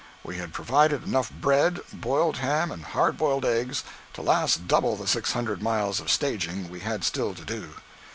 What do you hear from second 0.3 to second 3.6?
had provided enough bread, boiled ham and hard boiled